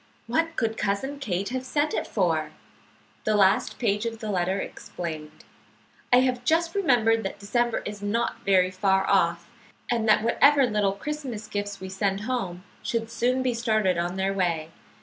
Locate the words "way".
14.33-14.71